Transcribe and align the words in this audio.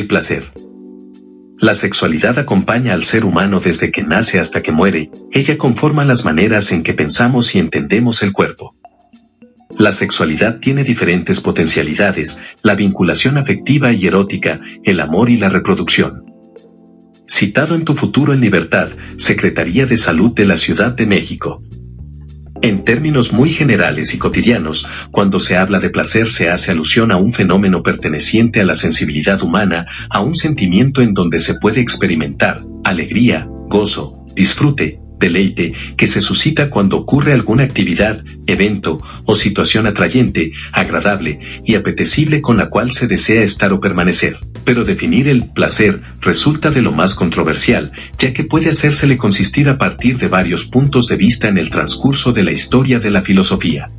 El 0.00 0.06
placer. 0.06 0.50
La 1.58 1.74
sexualidad 1.74 2.38
acompaña 2.38 2.94
al 2.94 3.04
ser 3.04 3.26
humano 3.26 3.60
desde 3.60 3.92
que 3.92 4.02
nace 4.02 4.40
hasta 4.40 4.62
que 4.62 4.72
muere, 4.72 5.10
ella 5.30 5.58
conforma 5.58 6.06
las 6.06 6.24
maneras 6.24 6.72
en 6.72 6.82
que 6.82 6.94
pensamos 6.94 7.54
y 7.54 7.58
entendemos 7.58 8.22
el 8.22 8.32
cuerpo. 8.32 8.74
La 9.76 9.92
sexualidad 9.92 10.58
tiene 10.58 10.84
diferentes 10.84 11.42
potencialidades, 11.42 12.40
la 12.62 12.76
vinculación 12.76 13.36
afectiva 13.36 13.92
y 13.92 14.06
erótica, 14.06 14.62
el 14.84 15.00
amor 15.00 15.28
y 15.28 15.36
la 15.36 15.50
reproducción. 15.50 16.24
Citado 17.28 17.74
en 17.74 17.84
tu 17.84 17.94
futuro 17.94 18.32
en 18.32 18.40
libertad, 18.40 18.88
Secretaría 19.18 19.84
de 19.84 19.98
Salud 19.98 20.32
de 20.32 20.46
la 20.46 20.56
Ciudad 20.56 20.92
de 20.92 21.04
México. 21.04 21.62
En 22.62 22.84
términos 22.84 23.32
muy 23.32 23.50
generales 23.50 24.12
y 24.12 24.18
cotidianos, 24.18 24.86
cuando 25.10 25.38
se 25.38 25.56
habla 25.56 25.78
de 25.78 25.88
placer 25.88 26.28
se 26.28 26.50
hace 26.50 26.70
alusión 26.70 27.10
a 27.10 27.16
un 27.16 27.32
fenómeno 27.32 27.82
perteneciente 27.82 28.60
a 28.60 28.64
la 28.64 28.74
sensibilidad 28.74 29.42
humana, 29.42 29.86
a 30.10 30.20
un 30.20 30.36
sentimiento 30.36 31.00
en 31.00 31.14
donde 31.14 31.38
se 31.38 31.54
puede 31.54 31.80
experimentar 31.80 32.60
alegría, 32.84 33.46
gozo, 33.48 34.26
disfrute, 34.34 35.00
deleite 35.20 35.72
que 35.96 36.08
se 36.08 36.20
suscita 36.20 36.70
cuando 36.70 36.96
ocurre 36.96 37.32
alguna 37.32 37.62
actividad, 37.62 38.24
evento 38.46 39.00
o 39.24 39.36
situación 39.36 39.86
atrayente, 39.86 40.52
agradable 40.72 41.38
y 41.64 41.76
apetecible 41.76 42.40
con 42.40 42.56
la 42.56 42.68
cual 42.68 42.90
se 42.90 43.06
desea 43.06 43.42
estar 43.42 43.72
o 43.72 43.80
permanecer. 43.80 44.38
Pero 44.64 44.84
definir 44.84 45.28
el 45.28 45.44
placer 45.44 46.00
resulta 46.20 46.70
de 46.70 46.82
lo 46.82 46.90
más 46.90 47.14
controversial, 47.14 47.92
ya 48.18 48.32
que 48.32 48.42
puede 48.42 48.70
hacérsele 48.70 49.16
consistir 49.16 49.68
a 49.68 49.78
partir 49.78 50.18
de 50.18 50.28
varios 50.28 50.64
puntos 50.64 51.06
de 51.06 51.16
vista 51.16 51.48
en 51.48 51.58
el 51.58 51.70
transcurso 51.70 52.32
de 52.32 52.42
la 52.42 52.52
historia 52.52 52.98
de 52.98 53.10
la 53.10 53.22
filosofía. 53.22 53.90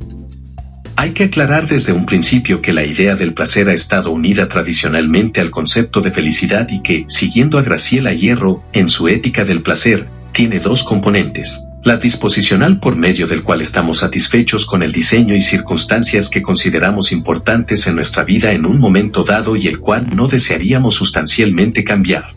Hay 0.94 1.12
que 1.12 1.24
aclarar 1.24 1.68
desde 1.68 1.92
un 1.92 2.04
principio 2.04 2.60
que 2.60 2.72
la 2.72 2.84
idea 2.84 3.16
del 3.16 3.32
placer 3.32 3.70
ha 3.70 3.72
estado 3.72 4.10
unida 4.10 4.48
tradicionalmente 4.48 5.40
al 5.40 5.50
concepto 5.50 6.02
de 6.02 6.12
felicidad 6.12 6.68
y 6.68 6.82
que, 6.82 7.06
siguiendo 7.08 7.58
a 7.58 7.62
Graciela 7.62 8.12
Hierro, 8.12 8.62
en 8.74 8.88
su 8.88 9.08
Ética 9.08 9.44
del 9.44 9.62
Placer, 9.62 10.06
tiene 10.32 10.58
dos 10.58 10.82
componentes. 10.82 11.66
La 11.84 11.96
disposicional 11.96 12.78
por 12.78 12.96
medio 12.96 13.26
del 13.26 13.42
cual 13.42 13.60
estamos 13.60 13.98
satisfechos 13.98 14.66
con 14.66 14.82
el 14.82 14.92
diseño 14.92 15.34
y 15.34 15.40
circunstancias 15.40 16.28
que 16.28 16.42
consideramos 16.42 17.12
importantes 17.12 17.86
en 17.86 17.96
nuestra 17.96 18.24
vida 18.24 18.52
en 18.52 18.66
un 18.66 18.78
momento 18.78 19.24
dado 19.24 19.56
y 19.56 19.66
el 19.66 19.80
cual 19.80 20.14
no 20.14 20.28
desearíamos 20.28 20.94
sustancialmente 20.94 21.84
cambiar. 21.84 22.34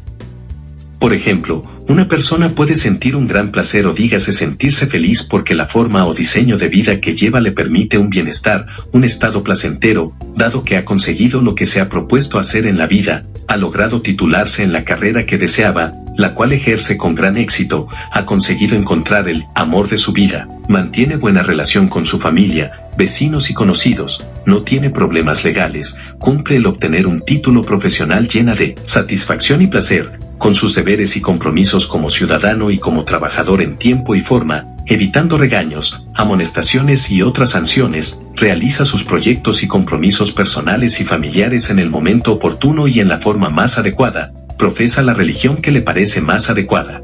Por 1.06 1.14
ejemplo, 1.14 1.64
una 1.88 2.08
persona 2.08 2.50
puede 2.50 2.74
sentir 2.74 3.16
un 3.16 3.28
gran 3.28 3.52
placer 3.52 3.86
o 3.86 3.94
dígase 3.94 4.34
sentirse 4.34 4.88
feliz 4.88 5.22
porque 5.22 5.54
la 5.54 5.68
forma 5.68 6.04
o 6.08 6.16
diseño 6.16 6.58
de 6.58 6.68
vida 6.68 7.00
que 7.00 7.16
lleva 7.16 7.40
le 7.42 7.52
permite 7.52 8.00
un 8.00 8.10
bienestar, 8.10 8.66
un 8.92 9.04
estado 9.04 9.44
placentero, 9.44 10.14
dado 10.36 10.64
que 10.64 10.78
ha 10.78 10.84
conseguido 10.84 11.44
lo 11.44 11.54
que 11.54 11.68
se 11.68 11.80
ha 11.80 11.90
propuesto 11.90 12.40
hacer 12.40 12.66
en 12.66 12.80
la 12.80 12.88
vida, 12.88 13.24
ha 13.48 13.56
logrado 13.56 14.02
titularse 14.02 14.64
en 14.64 14.74
la 14.74 14.84
carrera 14.84 15.28
que 15.28 15.38
deseaba, 15.38 15.92
la 16.18 16.34
cual 16.34 16.54
ejerce 16.54 16.98
con 16.98 17.14
gran 17.14 17.38
éxito, 17.38 17.88
ha 18.12 18.26
conseguido 18.26 18.76
encontrar 18.76 19.30
el 19.30 19.44
amor 19.54 19.90
de 19.90 20.00
su 20.00 20.12
vida, 20.12 20.48
mantiene 20.68 21.18
buena 21.18 21.44
relación 21.44 21.88
con 21.88 22.08
su 22.08 22.20
familia, 22.20 22.72
vecinos 22.98 23.52
y 23.52 23.54
conocidos, 23.54 24.26
no 24.48 24.64
tiene 24.64 24.90
problemas 24.90 25.44
legales, 25.44 26.00
cumple 26.18 26.56
el 26.56 26.66
obtener 26.66 27.06
un 27.06 27.22
título 27.22 27.62
profesional 27.62 28.28
llena 28.28 28.56
de 28.56 28.74
satisfacción 28.82 29.62
y 29.62 29.68
placer, 29.68 30.18
con 30.38 30.54
sus 30.54 30.76
deberes 30.76 31.16
y 31.16 31.22
compromisos 31.22 31.88
como 31.88 32.10
ciudadano 32.10 32.72
y 32.72 32.78
como 32.78 33.06
trabajador 33.06 33.62
en 33.62 33.78
tiempo 33.78 34.16
y 34.16 34.22
forma, 34.22 34.76
evitando 34.86 35.38
regaños, 35.38 36.06
amonestaciones 36.14 37.10
y 37.10 37.22
otras 37.22 37.52
sanciones, 37.52 38.22
realiza 38.36 38.86
sus 38.86 39.04
proyectos 39.04 39.64
y 39.64 39.68
compromisos 39.68 40.32
personales 40.32 41.00
y 41.02 41.06
familiares 41.06 41.70
en 41.70 41.80
el 41.80 41.90
momento 41.90 42.34
oportuno 42.34 42.88
y 42.88 43.00
en 43.00 43.08
la 43.08 43.20
forma 43.20 43.50
más 43.50 43.78
adecuada, 43.78 44.34
profesa 44.58 45.02
la 45.02 45.14
religión 45.14 45.58
que 45.58 45.72
le 45.72 45.82
parece 45.82 46.22
más 46.22 46.50
adecuada. 46.50 47.02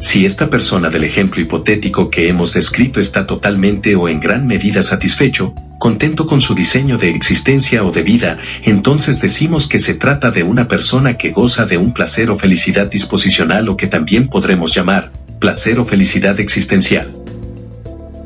Si 0.00 0.24
esta 0.24 0.48
persona 0.48 0.90
del 0.90 1.02
ejemplo 1.02 1.42
hipotético 1.42 2.08
que 2.08 2.28
hemos 2.28 2.52
descrito 2.52 3.00
está 3.00 3.26
totalmente 3.26 3.96
o 3.96 4.08
en 4.08 4.20
gran 4.20 4.46
medida 4.46 4.84
satisfecho, 4.84 5.54
contento 5.80 6.26
con 6.28 6.40
su 6.40 6.54
diseño 6.54 6.98
de 6.98 7.10
existencia 7.10 7.82
o 7.82 7.90
de 7.90 8.02
vida, 8.02 8.38
entonces 8.62 9.20
decimos 9.20 9.66
que 9.66 9.80
se 9.80 9.94
trata 9.94 10.30
de 10.30 10.44
una 10.44 10.68
persona 10.68 11.18
que 11.18 11.30
goza 11.30 11.66
de 11.66 11.78
un 11.78 11.92
placer 11.92 12.30
o 12.30 12.38
felicidad 12.38 12.88
disposicional 12.88 13.68
o 13.68 13.76
que 13.76 13.88
también 13.88 14.28
podremos 14.28 14.72
llamar 14.72 15.10
placer 15.40 15.80
o 15.80 15.84
felicidad 15.84 16.38
existencial. 16.38 17.12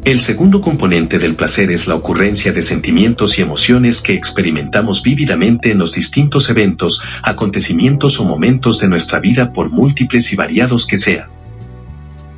El 0.05 0.21
segundo 0.21 0.61
componente 0.61 1.19
del 1.19 1.37
placer 1.37 1.71
es 1.71 1.87
la 1.87 1.95
ocurrencia 1.95 2.53
de 2.53 2.61
sentimientos 2.61 3.39
y 3.39 3.43
emociones 3.43 4.03
que 4.03 4.15
experimentamos 4.15 5.03
vívidamente 5.03 5.71
en 5.71 5.79
los 5.79 5.95
distintos 5.95 6.51
eventos, 6.51 7.01
acontecimientos 7.23 8.21
o 8.21 8.25
momentos 8.25 8.79
de 8.79 8.89
nuestra 8.89 9.21
vida 9.21 9.55
por 9.55 9.71
múltiples 9.71 10.33
y 10.33 10.37
variados 10.37 10.87
que 10.87 10.99
sean. 10.99 11.42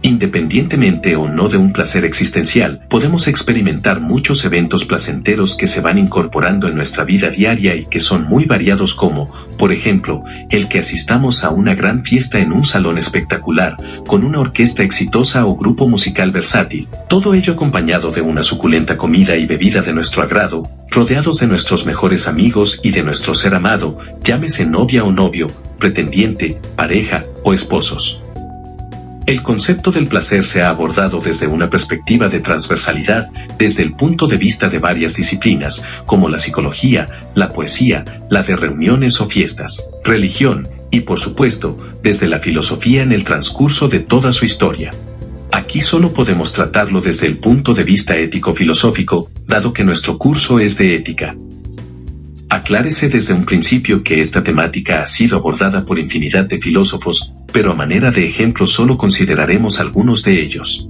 Independientemente 0.06 1.16
o 1.16 1.30
no 1.30 1.48
de 1.48 1.56
un 1.56 1.72
placer 1.72 2.04
existencial, 2.04 2.80
podemos 2.90 3.26
experimentar 3.26 4.02
muchos 4.02 4.44
eventos 4.44 4.84
placenteros 4.84 5.56
que 5.56 5.66
se 5.66 5.80
van 5.80 5.96
incorporando 5.96 6.68
en 6.68 6.74
nuestra 6.74 7.04
vida 7.04 7.30
diaria 7.30 7.74
y 7.74 7.86
que 7.86 8.00
son 8.00 8.24
muy 8.24 8.44
variados 8.44 8.94
como, 8.94 9.32
por 9.56 9.72
ejemplo, 9.72 10.20
el 10.50 10.68
que 10.68 10.80
asistamos 10.80 11.42
a 11.42 11.48
una 11.48 11.74
gran 11.74 12.04
fiesta 12.04 12.38
en 12.38 12.52
un 12.52 12.66
salón 12.66 12.98
espectacular, 12.98 13.78
con 14.06 14.24
una 14.24 14.40
orquesta 14.40 14.82
exitosa 14.82 15.46
o 15.46 15.56
grupo 15.56 15.88
musical 15.88 16.32
versátil, 16.32 16.86
todo 17.08 17.32
ello 17.32 17.54
acompañado 17.54 18.10
de 18.10 18.20
una 18.20 18.42
suculenta 18.42 18.98
comida 18.98 19.36
y 19.36 19.46
bebida 19.46 19.80
de 19.80 19.94
nuestro 19.94 20.22
agrado, 20.22 20.68
rodeados 20.90 21.40
de 21.40 21.46
nuestros 21.46 21.86
mejores 21.86 22.28
amigos 22.28 22.78
y 22.82 22.90
de 22.90 23.02
nuestro 23.02 23.32
ser 23.32 23.54
amado, 23.54 23.96
llámese 24.22 24.66
novia 24.66 25.02
o 25.02 25.10
novio, 25.10 25.50
pretendiente, 25.78 26.60
pareja 26.76 27.22
o 27.42 27.54
esposos. 27.54 28.20
El 29.26 29.42
concepto 29.42 29.90
del 29.90 30.06
placer 30.06 30.44
se 30.44 30.60
ha 30.60 30.68
abordado 30.68 31.18
desde 31.18 31.46
una 31.46 31.70
perspectiva 31.70 32.28
de 32.28 32.40
transversalidad, 32.40 33.30
desde 33.58 33.82
el 33.82 33.94
punto 33.94 34.26
de 34.26 34.36
vista 34.36 34.68
de 34.68 34.78
varias 34.78 35.16
disciplinas, 35.16 35.82
como 36.04 36.28
la 36.28 36.36
psicología, 36.36 37.30
la 37.34 37.48
poesía, 37.48 38.04
la 38.28 38.42
de 38.42 38.54
reuniones 38.54 39.22
o 39.22 39.26
fiestas, 39.26 39.88
religión, 40.04 40.68
y 40.90 41.00
por 41.00 41.18
supuesto, 41.18 41.78
desde 42.02 42.28
la 42.28 42.38
filosofía 42.38 43.02
en 43.02 43.12
el 43.12 43.24
transcurso 43.24 43.88
de 43.88 44.00
toda 44.00 44.30
su 44.30 44.44
historia. 44.44 44.92
Aquí 45.50 45.80
solo 45.80 46.12
podemos 46.12 46.52
tratarlo 46.52 47.00
desde 47.00 47.26
el 47.26 47.38
punto 47.38 47.72
de 47.72 47.84
vista 47.84 48.18
ético-filosófico, 48.18 49.30
dado 49.46 49.72
que 49.72 49.84
nuestro 49.84 50.18
curso 50.18 50.58
es 50.58 50.76
de 50.76 50.96
ética. 50.96 51.34
Aclárese 52.50 53.08
desde 53.08 53.32
un 53.32 53.46
principio 53.46 54.02
que 54.02 54.20
esta 54.20 54.42
temática 54.42 55.00
ha 55.00 55.06
sido 55.06 55.38
abordada 55.38 55.86
por 55.86 55.98
infinidad 55.98 56.44
de 56.44 56.60
filósofos, 56.60 57.32
pero 57.54 57.70
a 57.70 57.76
manera 57.76 58.10
de 58.10 58.26
ejemplo 58.26 58.66
solo 58.66 58.98
consideraremos 58.98 59.78
algunos 59.78 60.24
de 60.24 60.42
ellos. 60.42 60.88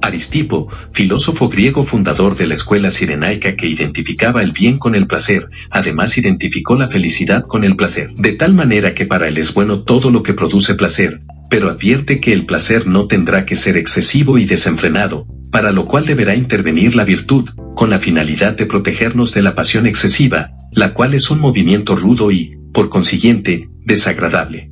Aristipo, 0.00 0.68
filósofo 0.92 1.48
griego 1.48 1.84
fundador 1.84 2.36
de 2.36 2.48
la 2.48 2.54
escuela 2.54 2.90
sirenaica 2.90 3.54
que 3.54 3.68
identificaba 3.68 4.42
el 4.42 4.50
bien 4.50 4.80
con 4.80 4.96
el 4.96 5.06
placer, 5.06 5.48
además 5.70 6.18
identificó 6.18 6.74
la 6.74 6.88
felicidad 6.88 7.44
con 7.46 7.62
el 7.62 7.76
placer, 7.76 8.12
de 8.14 8.32
tal 8.32 8.54
manera 8.54 8.92
que 8.92 9.06
para 9.06 9.28
él 9.28 9.38
es 9.38 9.54
bueno 9.54 9.82
todo 9.82 10.10
lo 10.10 10.24
que 10.24 10.34
produce 10.34 10.74
placer, 10.74 11.20
pero 11.48 11.70
advierte 11.70 12.18
que 12.18 12.32
el 12.32 12.44
placer 12.44 12.88
no 12.88 13.06
tendrá 13.06 13.46
que 13.46 13.54
ser 13.54 13.76
excesivo 13.76 14.38
y 14.38 14.46
desenfrenado, 14.46 15.28
para 15.52 15.70
lo 15.70 15.86
cual 15.86 16.06
deberá 16.06 16.34
intervenir 16.34 16.96
la 16.96 17.04
virtud, 17.04 17.50
con 17.76 17.88
la 17.88 18.00
finalidad 18.00 18.56
de 18.56 18.66
protegernos 18.66 19.32
de 19.32 19.42
la 19.42 19.54
pasión 19.54 19.86
excesiva, 19.86 20.50
la 20.72 20.92
cual 20.92 21.14
es 21.14 21.30
un 21.30 21.38
movimiento 21.38 21.94
rudo 21.94 22.32
y, 22.32 22.56
por 22.72 22.88
consiguiente, 22.88 23.68
desagradable. 23.84 24.71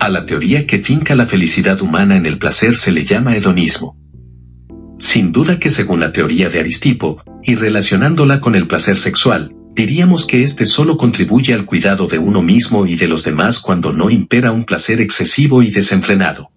A 0.00 0.08
la 0.08 0.26
teoría 0.26 0.64
que 0.64 0.78
finca 0.78 1.16
la 1.16 1.26
felicidad 1.26 1.80
humana 1.82 2.16
en 2.16 2.24
el 2.24 2.38
placer 2.38 2.76
se 2.76 2.92
le 2.92 3.04
llama 3.04 3.36
hedonismo. 3.36 3.96
Sin 5.00 5.32
duda 5.32 5.58
que 5.58 5.70
según 5.70 5.98
la 5.98 6.12
teoría 6.12 6.48
de 6.48 6.60
Aristipo, 6.60 7.20
y 7.42 7.56
relacionándola 7.56 8.40
con 8.40 8.54
el 8.54 8.68
placer 8.68 8.96
sexual, 8.96 9.56
diríamos 9.74 10.24
que 10.24 10.42
éste 10.42 10.66
solo 10.66 10.96
contribuye 10.96 11.52
al 11.52 11.66
cuidado 11.66 12.06
de 12.06 12.18
uno 12.18 12.42
mismo 12.42 12.86
y 12.86 12.94
de 12.94 13.08
los 13.08 13.24
demás 13.24 13.58
cuando 13.58 13.92
no 13.92 14.08
impera 14.08 14.52
un 14.52 14.64
placer 14.64 15.00
excesivo 15.00 15.64
y 15.64 15.70
desenfrenado. 15.70 16.50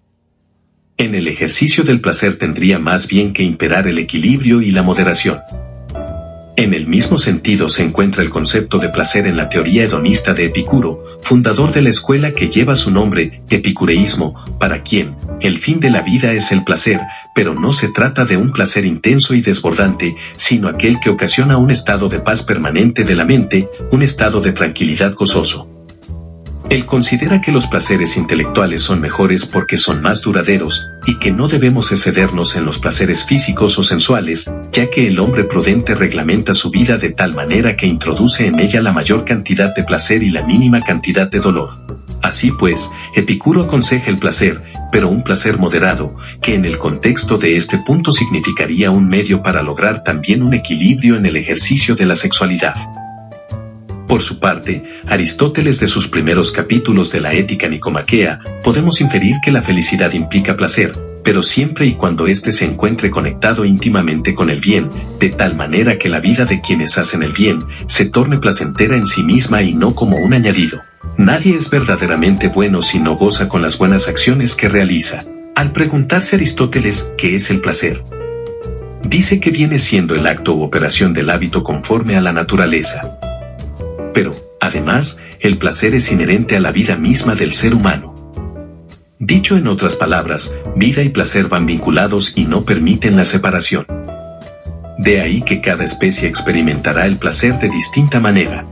En 0.97 1.15
el 1.15 1.27
ejercicio 1.27 1.83
del 1.83 1.99
placer 1.99 2.37
tendría 2.37 2.77
más 2.77 3.07
bien 3.07 3.33
que 3.33 3.41
imperar 3.41 3.87
el 3.87 3.97
equilibrio 3.97 4.61
y 4.61 4.71
la 4.71 4.83
moderación. 4.83 5.39
En 6.57 6.73
el 6.73 6.85
mismo 6.85 7.17
sentido 7.17 7.69
se 7.69 7.81
encuentra 7.81 8.23
el 8.23 8.29
concepto 8.29 8.77
de 8.77 8.89
placer 8.89 9.25
en 9.25 9.37
la 9.37 9.47
teoría 9.47 9.85
hedonista 9.85 10.33
de 10.33 10.45
Epicuro, 10.45 11.03
fundador 11.21 11.71
de 11.71 11.81
la 11.81 11.89
escuela 11.89 12.33
que 12.33 12.49
lleva 12.49 12.75
su 12.75 12.91
nombre, 12.91 13.41
epicureísmo, 13.49 14.35
para 14.59 14.83
quien, 14.83 15.15
el 15.39 15.59
fin 15.59 15.79
de 15.79 15.89
la 15.89 16.01
vida 16.01 16.33
es 16.33 16.51
el 16.51 16.65
placer, 16.65 16.99
pero 17.33 17.53
no 17.53 17.71
se 17.71 17.87
trata 17.87 18.25
de 18.25 18.35
un 18.35 18.51
placer 18.51 18.85
intenso 18.85 19.33
y 19.33 19.41
desbordante, 19.41 20.15
sino 20.35 20.67
aquel 20.67 20.99
que 20.99 21.09
ocasiona 21.09 21.57
un 21.57 21.71
estado 21.71 22.09
de 22.09 22.19
paz 22.19 22.43
permanente 22.43 23.05
de 23.05 23.15
la 23.15 23.23
mente, 23.23 23.69
un 23.89 24.01
estado 24.01 24.41
de 24.41 24.51
tranquilidad 24.51 25.13
gozoso. 25.15 25.80
Él 26.71 26.85
considera 26.85 27.41
que 27.41 27.51
los 27.51 27.67
placeres 27.67 28.15
intelectuales 28.15 28.81
son 28.81 29.01
mejores 29.01 29.45
porque 29.45 29.75
son 29.75 30.01
más 30.01 30.21
duraderos, 30.21 30.89
y 31.05 31.19
que 31.19 31.29
no 31.29 31.49
debemos 31.49 31.91
excedernos 31.91 32.55
en 32.55 32.63
los 32.63 32.79
placeres 32.79 33.25
físicos 33.25 33.77
o 33.77 33.83
sensuales, 33.83 34.49
ya 34.71 34.89
que 34.89 35.05
el 35.05 35.19
hombre 35.19 35.43
prudente 35.43 35.95
reglamenta 35.95 36.53
su 36.53 36.69
vida 36.69 36.95
de 36.95 37.09
tal 37.09 37.33
manera 37.33 37.75
que 37.75 37.87
introduce 37.87 38.45
en 38.45 38.57
ella 38.61 38.81
la 38.81 38.93
mayor 38.93 39.25
cantidad 39.25 39.75
de 39.75 39.83
placer 39.83 40.23
y 40.23 40.29
la 40.29 40.43
mínima 40.43 40.79
cantidad 40.79 41.29
de 41.29 41.41
dolor. 41.41 41.71
Así 42.21 42.51
pues, 42.51 42.89
Epicuro 43.17 43.63
aconseja 43.63 44.09
el 44.09 44.15
placer, 44.15 44.63
pero 44.93 45.09
un 45.09 45.23
placer 45.23 45.57
moderado, 45.57 46.15
que 46.41 46.55
en 46.55 46.63
el 46.63 46.77
contexto 46.77 47.37
de 47.37 47.57
este 47.57 47.79
punto 47.79 48.13
significaría 48.13 48.91
un 48.91 49.09
medio 49.09 49.43
para 49.43 49.61
lograr 49.61 50.05
también 50.05 50.41
un 50.41 50.53
equilibrio 50.53 51.17
en 51.17 51.25
el 51.25 51.35
ejercicio 51.35 51.95
de 51.95 52.05
la 52.05 52.15
sexualidad. 52.15 52.75
Por 54.11 54.21
su 54.21 54.39
parte, 54.39 54.83
Aristóteles 55.07 55.79
de 55.79 55.87
sus 55.87 56.09
primeros 56.09 56.51
capítulos 56.51 57.13
de 57.13 57.21
la 57.21 57.31
Ética 57.31 57.69
Nicomaquea, 57.69 58.41
podemos 58.61 58.99
inferir 58.99 59.37
que 59.41 59.53
la 59.53 59.61
felicidad 59.61 60.11
implica 60.11 60.57
placer, 60.57 60.91
pero 61.23 61.41
siempre 61.41 61.85
y 61.85 61.93
cuando 61.93 62.27
éste 62.27 62.51
se 62.51 62.65
encuentre 62.65 63.09
conectado 63.09 63.63
íntimamente 63.63 64.35
con 64.35 64.49
el 64.49 64.59
bien, 64.59 64.89
de 65.17 65.29
tal 65.29 65.55
manera 65.55 65.97
que 65.97 66.09
la 66.09 66.19
vida 66.19 66.43
de 66.43 66.59
quienes 66.59 66.97
hacen 66.97 67.23
el 67.23 67.31
bien 67.31 67.59
se 67.85 68.03
torne 68.03 68.37
placentera 68.37 68.97
en 68.97 69.07
sí 69.07 69.23
misma 69.23 69.61
y 69.61 69.75
no 69.75 69.95
como 69.95 70.17
un 70.17 70.33
añadido. 70.33 70.81
Nadie 71.15 71.55
es 71.55 71.69
verdaderamente 71.69 72.49
bueno 72.49 72.81
si 72.81 72.99
no 72.99 73.15
goza 73.15 73.47
con 73.47 73.61
las 73.61 73.77
buenas 73.77 74.09
acciones 74.09 74.55
que 74.55 74.67
realiza. 74.67 75.23
Al 75.55 75.71
preguntarse 75.71 76.35
Aristóteles 76.35 77.09
qué 77.17 77.35
es 77.35 77.49
el 77.49 77.61
placer, 77.61 78.03
dice 79.07 79.39
que 79.39 79.51
viene 79.51 79.79
siendo 79.79 80.15
el 80.15 80.27
acto 80.27 80.53
u 80.53 80.63
operación 80.63 81.13
del 81.13 81.29
hábito 81.29 81.63
conforme 81.63 82.17
a 82.17 82.21
la 82.21 82.33
naturaleza. 82.33 83.20
Pero, 84.13 84.31
además, 84.59 85.19
el 85.39 85.57
placer 85.57 85.95
es 85.95 86.11
inherente 86.11 86.55
a 86.55 86.59
la 86.59 86.71
vida 86.71 86.97
misma 86.97 87.35
del 87.35 87.53
ser 87.53 87.73
humano. 87.73 88.33
Dicho 89.19 89.55
en 89.55 89.67
otras 89.67 89.95
palabras, 89.95 90.53
vida 90.75 91.03
y 91.03 91.09
placer 91.09 91.47
van 91.47 91.65
vinculados 91.65 92.33
y 92.35 92.45
no 92.45 92.63
permiten 92.63 93.15
la 93.15 93.25
separación. 93.25 93.85
De 94.97 95.21
ahí 95.21 95.43
que 95.43 95.61
cada 95.61 95.83
especie 95.83 96.27
experimentará 96.27 97.05
el 97.05 97.17
placer 97.17 97.59
de 97.59 97.69
distinta 97.69 98.19
manera. 98.19 98.65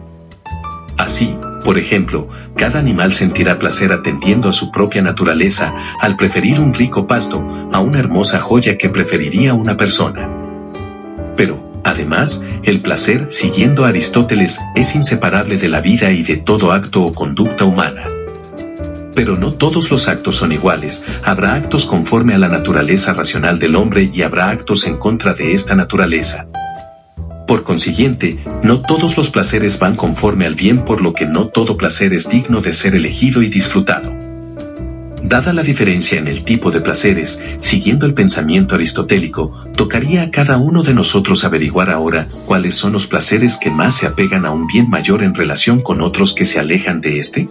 Así, 0.97 1.35
por 1.63 1.77
ejemplo, 1.77 2.29
cada 2.55 2.79
animal 2.79 3.13
sentirá 3.13 3.59
placer 3.59 3.91
atendiendo 3.93 4.49
a 4.49 4.51
su 4.51 4.71
propia 4.71 5.01
naturaleza 5.01 5.73
al 6.01 6.17
preferir 6.17 6.59
un 6.59 6.73
rico 6.73 7.07
pasto 7.07 7.69
a 7.71 7.79
una 7.79 7.99
hermosa 7.99 8.39
joya 8.39 8.77
que 8.77 8.89
preferiría 8.89 9.53
una 9.53 9.77
persona. 9.77 10.29
Pero, 11.37 11.68
Además, 11.83 12.43
el 12.63 12.81
placer, 12.81 13.27
siguiendo 13.29 13.85
Aristóteles, 13.85 14.59
es 14.75 14.95
inseparable 14.95 15.57
de 15.57 15.69
la 15.69 15.81
vida 15.81 16.11
y 16.11 16.23
de 16.23 16.37
todo 16.37 16.71
acto 16.71 17.03
o 17.03 17.13
conducta 17.13 17.65
humana. 17.65 18.03
Pero 19.15 19.35
no 19.35 19.53
todos 19.53 19.89
los 19.89 20.07
actos 20.07 20.35
son 20.35 20.51
iguales, 20.51 21.05
habrá 21.23 21.55
actos 21.55 21.85
conforme 21.85 22.33
a 22.33 22.37
la 22.37 22.47
naturaleza 22.47 23.13
racional 23.13 23.59
del 23.59 23.75
hombre 23.75 24.09
y 24.13 24.21
habrá 24.21 24.49
actos 24.49 24.85
en 24.87 24.97
contra 24.97 25.33
de 25.33 25.53
esta 25.53 25.75
naturaleza. 25.75 26.47
Por 27.47 27.63
consiguiente, 27.63 28.43
no 28.61 28.81
todos 28.81 29.17
los 29.17 29.31
placeres 29.31 29.79
van 29.79 29.95
conforme 29.95 30.45
al 30.45 30.53
bien 30.53 30.85
por 30.85 31.01
lo 31.01 31.13
que 31.13 31.25
no 31.25 31.47
todo 31.47 31.77
placer 31.77 32.13
es 32.13 32.29
digno 32.29 32.61
de 32.61 32.73
ser 32.73 32.93
elegido 32.93 33.41
y 33.41 33.49
disfrutado. 33.49 34.28
Dada 35.29 35.53
la 35.53 35.61
diferencia 35.61 36.17
en 36.17 36.27
el 36.27 36.43
tipo 36.43 36.71
de 36.71 36.81
placeres, 36.81 37.39
siguiendo 37.59 38.07
el 38.07 38.15
pensamiento 38.15 38.73
aristotélico, 38.73 39.53
tocaría 39.75 40.23
a 40.23 40.31
cada 40.31 40.57
uno 40.57 40.81
de 40.81 40.95
nosotros 40.95 41.45
averiguar 41.45 41.91
ahora 41.91 42.27
cuáles 42.47 42.73
son 42.73 42.93
los 42.93 43.05
placeres 43.05 43.55
que 43.55 43.69
más 43.69 43.93
se 43.95 44.07
apegan 44.07 44.47
a 44.47 44.49
un 44.49 44.65
bien 44.65 44.89
mayor 44.89 45.21
en 45.21 45.35
relación 45.35 45.81
con 45.81 46.01
otros 46.01 46.33
que 46.33 46.45
se 46.45 46.57
alejan 46.57 46.99
de 46.99 47.19
éste. 47.19 47.47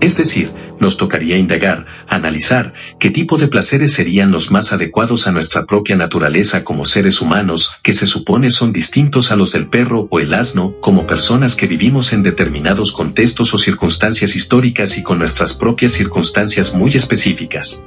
Es 0.00 0.16
decir, 0.16 0.54
nos 0.80 0.96
tocaría 0.96 1.36
indagar, 1.36 1.86
analizar 2.08 2.74
qué 2.98 3.10
tipo 3.10 3.38
de 3.38 3.48
placeres 3.48 3.92
serían 3.92 4.32
los 4.32 4.50
más 4.50 4.72
adecuados 4.72 5.26
a 5.26 5.32
nuestra 5.32 5.66
propia 5.66 5.96
naturaleza 5.96 6.64
como 6.64 6.84
seres 6.84 7.20
humanos, 7.20 7.72
que 7.82 7.92
se 7.92 8.06
supone 8.06 8.50
son 8.50 8.72
distintos 8.72 9.30
a 9.30 9.36
los 9.36 9.52
del 9.52 9.68
perro 9.68 10.08
o 10.10 10.20
el 10.20 10.34
asno, 10.34 10.74
como 10.80 11.06
personas 11.06 11.54
que 11.54 11.66
vivimos 11.66 12.12
en 12.12 12.22
determinados 12.22 12.92
contextos 12.92 13.54
o 13.54 13.58
circunstancias 13.58 14.34
históricas 14.34 14.98
y 14.98 15.02
con 15.02 15.18
nuestras 15.18 15.54
propias 15.54 15.92
circunstancias 15.92 16.74
muy 16.74 16.90
específicas. 16.90 17.82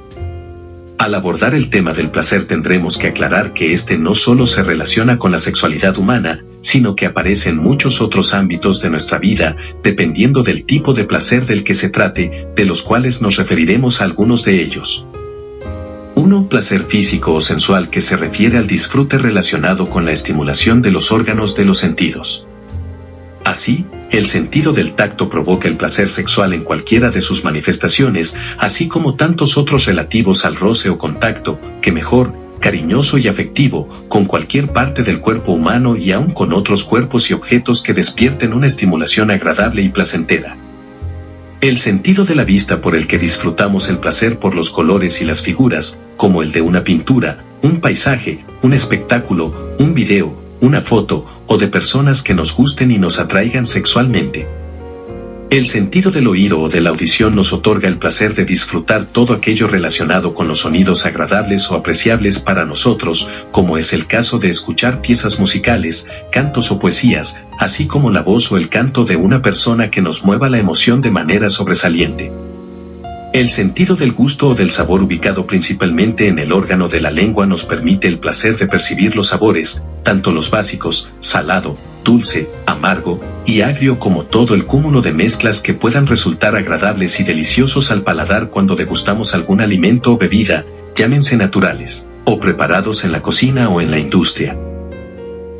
Al 0.96 1.14
abordar 1.16 1.56
el 1.56 1.70
tema 1.70 1.92
del 1.92 2.10
placer 2.10 2.46
tendremos 2.46 2.96
que 2.96 3.08
aclarar 3.08 3.52
que 3.52 3.72
este 3.72 3.98
no 3.98 4.14
solo 4.14 4.46
se 4.46 4.62
relaciona 4.62 5.18
con 5.18 5.32
la 5.32 5.38
sexualidad 5.38 5.98
humana, 5.98 6.44
sino 6.60 6.94
que 6.94 7.06
aparece 7.06 7.50
en 7.50 7.56
muchos 7.56 8.00
otros 8.00 8.32
ámbitos 8.32 8.80
de 8.80 8.90
nuestra 8.90 9.18
vida, 9.18 9.56
dependiendo 9.82 10.44
del 10.44 10.64
tipo 10.64 10.94
de 10.94 11.04
placer 11.04 11.46
del 11.46 11.64
que 11.64 11.74
se 11.74 11.88
trate, 11.88 12.46
de 12.54 12.64
los 12.64 12.82
cuales 12.82 13.20
nos 13.20 13.36
referiremos 13.36 14.00
a 14.00 14.04
algunos 14.04 14.44
de 14.44 14.62
ellos. 14.62 15.04
1. 16.14 16.48
Placer 16.48 16.84
físico 16.84 17.34
o 17.34 17.40
sensual 17.40 17.90
que 17.90 18.00
se 18.00 18.16
refiere 18.16 18.56
al 18.56 18.68
disfrute 18.68 19.18
relacionado 19.18 19.90
con 19.90 20.04
la 20.04 20.12
estimulación 20.12 20.80
de 20.80 20.92
los 20.92 21.10
órganos 21.10 21.56
de 21.56 21.64
los 21.64 21.78
sentidos. 21.78 22.46
Así, 23.44 23.84
el 24.10 24.26
sentido 24.26 24.72
del 24.72 24.94
tacto 24.94 25.28
provoca 25.28 25.68
el 25.68 25.76
placer 25.76 26.08
sexual 26.08 26.54
en 26.54 26.64
cualquiera 26.64 27.10
de 27.10 27.20
sus 27.20 27.44
manifestaciones, 27.44 28.36
así 28.58 28.88
como 28.88 29.16
tantos 29.16 29.58
otros 29.58 29.84
relativos 29.84 30.46
al 30.46 30.56
roce 30.56 30.88
o 30.88 30.96
contacto, 30.96 31.60
que 31.82 31.92
mejor, 31.92 32.32
cariñoso 32.58 33.18
y 33.18 33.28
afectivo, 33.28 33.86
con 34.08 34.24
cualquier 34.24 34.68
parte 34.68 35.02
del 35.02 35.20
cuerpo 35.20 35.52
humano 35.52 35.94
y 35.94 36.12
aun 36.12 36.32
con 36.32 36.54
otros 36.54 36.84
cuerpos 36.84 37.30
y 37.30 37.34
objetos 37.34 37.82
que 37.82 37.92
despierten 37.92 38.54
una 38.54 38.66
estimulación 38.66 39.30
agradable 39.30 39.82
y 39.82 39.90
placentera. 39.90 40.56
El 41.60 41.76
sentido 41.76 42.24
de 42.24 42.34
la 42.34 42.44
vista 42.44 42.80
por 42.80 42.94
el 42.94 43.06
que 43.06 43.18
disfrutamos 43.18 43.90
el 43.90 43.98
placer 43.98 44.38
por 44.38 44.54
los 44.54 44.70
colores 44.70 45.20
y 45.20 45.26
las 45.26 45.42
figuras, 45.42 45.98
como 46.16 46.42
el 46.42 46.52
de 46.52 46.62
una 46.62 46.82
pintura, 46.84 47.44
un 47.60 47.80
paisaje, 47.80 48.44
un 48.62 48.72
espectáculo, 48.72 49.74
un 49.78 49.92
video, 49.92 50.43
una 50.64 50.80
foto, 50.80 51.26
o 51.46 51.58
de 51.58 51.68
personas 51.68 52.22
que 52.22 52.32
nos 52.32 52.54
gusten 52.54 52.90
y 52.90 52.98
nos 52.98 53.18
atraigan 53.18 53.66
sexualmente. 53.66 54.46
El 55.50 55.66
sentido 55.66 56.10
del 56.10 56.26
oído 56.26 56.60
o 56.62 56.68
de 56.70 56.80
la 56.80 56.88
audición 56.88 57.36
nos 57.36 57.52
otorga 57.52 57.86
el 57.86 57.98
placer 57.98 58.34
de 58.34 58.46
disfrutar 58.46 59.04
todo 59.04 59.34
aquello 59.34 59.68
relacionado 59.68 60.32
con 60.32 60.48
los 60.48 60.60
sonidos 60.60 61.04
agradables 61.04 61.70
o 61.70 61.74
apreciables 61.74 62.40
para 62.40 62.64
nosotros, 62.64 63.28
como 63.52 63.76
es 63.76 63.92
el 63.92 64.06
caso 64.06 64.38
de 64.38 64.48
escuchar 64.48 65.02
piezas 65.02 65.38
musicales, 65.38 66.08
cantos 66.32 66.70
o 66.70 66.78
poesías, 66.78 67.40
así 67.60 67.86
como 67.86 68.10
la 68.10 68.22
voz 68.22 68.50
o 68.50 68.56
el 68.56 68.70
canto 68.70 69.04
de 69.04 69.16
una 69.16 69.42
persona 69.42 69.90
que 69.90 70.00
nos 70.00 70.24
mueva 70.24 70.48
la 70.48 70.58
emoción 70.58 71.02
de 71.02 71.10
manera 71.10 71.50
sobresaliente. 71.50 72.32
El 73.34 73.50
sentido 73.50 73.96
del 73.96 74.12
gusto 74.12 74.50
o 74.50 74.54
del 74.54 74.70
sabor 74.70 75.02
ubicado 75.02 75.44
principalmente 75.44 76.28
en 76.28 76.38
el 76.38 76.52
órgano 76.52 76.86
de 76.86 77.00
la 77.00 77.10
lengua 77.10 77.46
nos 77.46 77.64
permite 77.64 78.06
el 78.06 78.20
placer 78.20 78.56
de 78.58 78.68
percibir 78.68 79.16
los 79.16 79.26
sabores, 79.26 79.82
tanto 80.04 80.30
los 80.30 80.52
básicos, 80.52 81.10
salado, 81.18 81.74
dulce, 82.04 82.48
amargo 82.64 83.20
y 83.44 83.62
agrio 83.62 83.98
como 83.98 84.22
todo 84.22 84.54
el 84.54 84.66
cúmulo 84.66 85.02
de 85.02 85.12
mezclas 85.12 85.60
que 85.60 85.74
puedan 85.74 86.06
resultar 86.06 86.54
agradables 86.54 87.18
y 87.18 87.24
deliciosos 87.24 87.90
al 87.90 88.02
paladar 88.02 88.50
cuando 88.50 88.76
degustamos 88.76 89.34
algún 89.34 89.60
alimento 89.60 90.12
o 90.12 90.16
bebida, 90.16 90.64
llámense 90.94 91.36
naturales, 91.36 92.08
o 92.24 92.38
preparados 92.38 93.02
en 93.02 93.10
la 93.10 93.20
cocina 93.20 93.68
o 93.68 93.80
en 93.80 93.90
la 93.90 93.98
industria. 93.98 94.56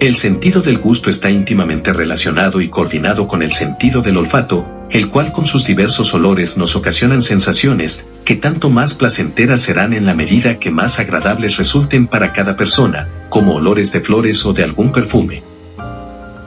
El 0.04 0.16
sentido 0.16 0.60
del 0.60 0.76
gusto 0.76 1.08
está 1.08 1.30
íntimamente 1.30 1.90
relacionado 1.90 2.60
y 2.60 2.68
coordinado 2.68 3.26
con 3.26 3.42
el 3.42 3.52
sentido 3.52 4.02
del 4.02 4.18
olfato, 4.18 4.66
el 4.90 5.08
cual 5.08 5.32
con 5.32 5.46
sus 5.46 5.64
diversos 5.64 6.12
olores 6.12 6.58
nos 6.58 6.76
ocasionan 6.76 7.22
sensaciones 7.22 8.06
que 8.26 8.36
tanto 8.36 8.68
más 8.68 8.92
placenteras 8.92 9.62
serán 9.62 9.94
en 9.94 10.04
la 10.04 10.12
medida 10.12 10.58
que 10.58 10.70
más 10.70 10.98
agradables 10.98 11.56
resulten 11.56 12.06
para 12.06 12.34
cada 12.34 12.54
persona, 12.54 13.08
como 13.30 13.54
olores 13.54 13.92
de 13.92 14.02
flores 14.02 14.44
o 14.44 14.52
de 14.52 14.64
algún 14.64 14.92
perfume. 14.92 15.42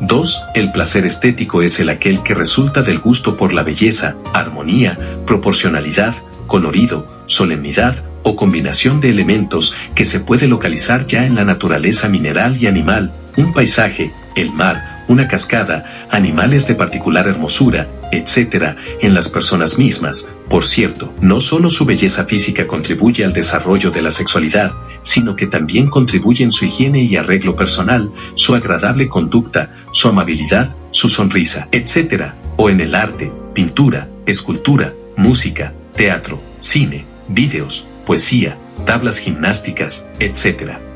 2. 0.01 0.41
El 0.53 0.71
placer 0.71 1.07
estético 1.07 1.63
es 1.63 1.79
el 1.79 1.89
aquel 1.89 2.21
que 2.21 2.35
resulta 2.35 2.83
del 2.83 2.99
gusto 2.99 3.37
por 3.37 3.53
la 3.53 3.63
belleza, 3.63 4.17
armonía, 4.33 4.99
proporcionalidad, 5.25 6.13
colorido, 6.45 7.23
solemnidad 7.25 7.95
o 8.21 8.35
combinación 8.35 9.01
de 9.01 9.09
elementos 9.09 9.73
que 9.95 10.05
se 10.05 10.19
puede 10.19 10.47
localizar 10.47 11.07
ya 11.07 11.25
en 11.25 11.33
la 11.33 11.43
naturaleza 11.43 12.07
mineral 12.07 12.55
y 12.61 12.67
animal, 12.67 13.11
un 13.37 13.53
paisaje, 13.53 14.11
el 14.35 14.51
mar, 14.51 14.97
una 15.07 15.27
cascada, 15.27 16.07
animales 16.11 16.67
de 16.67 16.75
particular 16.75 17.27
hermosura, 17.27 17.87
etc., 18.11 18.75
en 19.01 19.13
las 19.13 19.29
personas 19.29 19.77
mismas. 19.77 20.27
Por 20.49 20.65
cierto, 20.65 21.13
no 21.21 21.39
solo 21.39 21.69
su 21.69 21.85
belleza 21.85 22.25
física 22.25 22.67
contribuye 22.67 23.23
al 23.23 23.33
desarrollo 23.33 23.91
de 23.91 24.01
la 24.01 24.11
sexualidad, 24.11 24.73
sino 25.01 25.35
que 25.35 25.47
también 25.47 25.87
contribuye 25.87 26.43
en 26.43 26.51
su 26.51 26.65
higiene 26.65 27.03
y 27.03 27.15
arreglo 27.15 27.55
personal, 27.55 28.09
su 28.35 28.55
agradable 28.55 29.07
conducta, 29.07 29.69
su 29.91 30.09
amabilidad, 30.09 30.75
su 30.91 31.07
sonrisa, 31.07 31.67
etc., 31.71 32.31
o 32.57 32.69
en 32.69 32.81
el 32.81 32.95
arte, 32.95 33.31
pintura, 33.53 34.09
escultura, 34.25 34.93
música, 35.15 35.73
teatro, 35.95 36.39
cine, 36.59 37.05
vídeos, 37.27 37.85
poesía, 38.05 38.57
tablas 38.85 39.17
gimnásticas, 39.19 40.07
etc. 40.19 40.86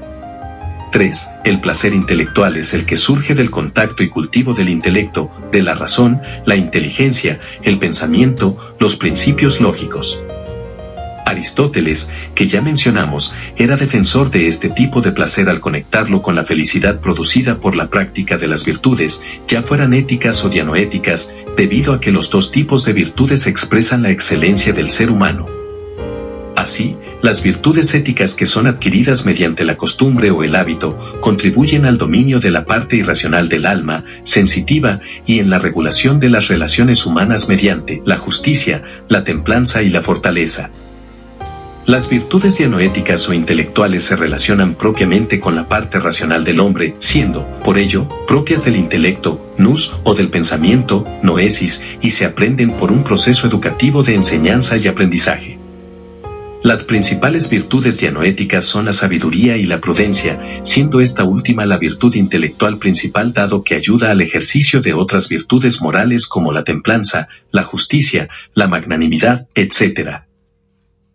3. 0.91 1.29
El 1.45 1.61
placer 1.61 1.93
intelectual 1.93 2.57
es 2.57 2.73
el 2.73 2.85
que 2.85 2.97
surge 2.97 3.33
del 3.33 3.49
contacto 3.49 4.03
y 4.03 4.09
cultivo 4.09 4.53
del 4.53 4.69
intelecto, 4.69 5.31
de 5.51 5.61
la 5.61 5.73
razón, 5.73 6.21
la 6.45 6.55
inteligencia, 6.55 7.39
el 7.63 7.77
pensamiento, 7.77 8.75
los 8.79 8.95
principios 8.95 9.61
lógicos. 9.61 10.19
Aristóteles, 11.25 12.11
que 12.35 12.47
ya 12.47 12.61
mencionamos, 12.61 13.33
era 13.55 13.77
defensor 13.77 14.31
de 14.31 14.47
este 14.47 14.69
tipo 14.69 15.01
de 15.01 15.11
placer 15.11 15.49
al 15.49 15.61
conectarlo 15.61 16.21
con 16.21 16.35
la 16.35 16.43
felicidad 16.43 16.99
producida 16.99 17.57
por 17.57 17.75
la 17.75 17.87
práctica 17.87 18.37
de 18.37 18.47
las 18.47 18.65
virtudes, 18.65 19.23
ya 19.47 19.61
fueran 19.61 19.93
éticas 19.93 20.43
o 20.43 20.49
dianoéticas, 20.49 21.33
debido 21.55 21.93
a 21.93 22.01
que 22.01 22.11
los 22.11 22.29
dos 22.29 22.51
tipos 22.51 22.83
de 22.83 22.93
virtudes 22.93 23.47
expresan 23.47 24.03
la 24.03 24.11
excelencia 24.11 24.73
del 24.73 24.89
ser 24.89 25.09
humano. 25.09 25.60
Así, 26.61 26.95
las 27.23 27.41
virtudes 27.41 27.91
éticas 27.95 28.35
que 28.35 28.45
son 28.45 28.67
adquiridas 28.67 29.25
mediante 29.25 29.63
la 29.63 29.77
costumbre 29.77 30.29
o 30.29 30.43
el 30.43 30.55
hábito 30.55 30.95
contribuyen 31.19 31.85
al 31.85 31.97
dominio 31.97 32.39
de 32.39 32.51
la 32.51 32.65
parte 32.65 32.97
irracional 32.97 33.49
del 33.49 33.65
alma, 33.65 34.05
sensitiva, 34.21 34.99
y 35.25 35.39
en 35.39 35.49
la 35.49 35.57
regulación 35.57 36.19
de 36.19 36.29
las 36.29 36.49
relaciones 36.49 37.07
humanas 37.07 37.49
mediante 37.49 38.03
la 38.05 38.19
justicia, 38.19 38.83
la 39.09 39.23
templanza 39.23 39.81
y 39.81 39.89
la 39.89 40.03
fortaleza. 40.03 40.69
Las 41.87 42.07
virtudes 42.07 42.59
dianoéticas 42.59 43.27
o 43.27 43.33
intelectuales 43.33 44.03
se 44.03 44.15
relacionan 44.15 44.75
propiamente 44.75 45.39
con 45.39 45.55
la 45.55 45.67
parte 45.67 45.99
racional 45.99 46.43
del 46.43 46.59
hombre, 46.59 46.93
siendo, 46.99 47.43
por 47.65 47.79
ello, 47.79 48.07
propias 48.27 48.63
del 48.63 48.75
intelecto, 48.75 49.55
nous, 49.57 49.93
o 50.03 50.13
del 50.13 50.29
pensamiento, 50.29 51.07
noesis, 51.23 51.81
y 52.01 52.11
se 52.11 52.25
aprenden 52.25 52.69
por 52.69 52.91
un 52.91 53.03
proceso 53.03 53.47
educativo 53.47 54.03
de 54.03 54.13
enseñanza 54.13 54.77
y 54.77 54.87
aprendizaje. 54.87 55.60
Las 56.63 56.83
principales 56.83 57.49
virtudes 57.49 57.99
dianoéticas 57.99 58.65
son 58.65 58.85
la 58.85 58.93
sabiduría 58.93 59.57
y 59.57 59.65
la 59.65 59.79
prudencia, 59.79 60.39
siendo 60.61 61.01
esta 61.01 61.23
última 61.23 61.65
la 61.65 61.77
virtud 61.77 62.13
intelectual 62.13 62.77
principal 62.77 63.33
dado 63.33 63.63
que 63.63 63.73
ayuda 63.73 64.11
al 64.11 64.21
ejercicio 64.21 64.79
de 64.79 64.93
otras 64.93 65.27
virtudes 65.27 65.81
morales 65.81 66.27
como 66.27 66.51
la 66.51 66.63
templanza, 66.63 67.29
la 67.51 67.63
justicia, 67.63 68.27
la 68.53 68.67
magnanimidad, 68.67 69.47
etc. 69.55 70.21